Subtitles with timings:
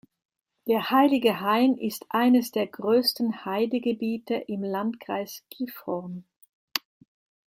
[0.67, 6.23] Der Heilige Hain ist eines der größten Heidegebiete im Landkreis Gifhorn.